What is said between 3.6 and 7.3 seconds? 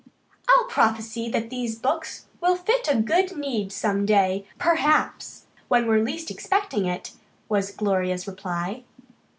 some day, perhaps, when we're least expecting it,"